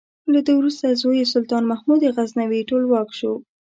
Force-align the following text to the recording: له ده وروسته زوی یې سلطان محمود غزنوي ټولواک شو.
له 0.33 0.39
ده 0.45 0.51
وروسته 0.59 0.97
زوی 1.01 1.15
یې 1.21 1.31
سلطان 1.33 1.63
محمود 1.71 2.01
غزنوي 2.15 2.61
ټولواک 2.69 3.09
شو. 3.19 3.33